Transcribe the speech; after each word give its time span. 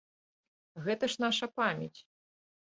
Гэта 0.87 1.05
ж 1.15 1.27
наша 1.27 1.45
памяць! 1.61 1.95